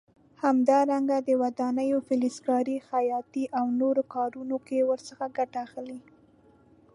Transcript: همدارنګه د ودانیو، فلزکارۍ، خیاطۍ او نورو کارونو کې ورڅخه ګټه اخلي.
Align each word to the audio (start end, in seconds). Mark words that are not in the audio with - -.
همدارنګه 0.43 1.17
د 1.27 1.29
ودانیو، 1.41 2.05
فلزکارۍ، 2.07 2.75
خیاطۍ 2.89 3.43
او 3.59 3.65
نورو 3.81 4.01
کارونو 4.15 4.57
کې 4.67 4.87
ورڅخه 4.89 5.25
ګټه 5.37 5.59
اخلي. 5.67 5.99